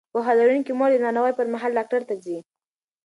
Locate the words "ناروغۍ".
1.05-1.33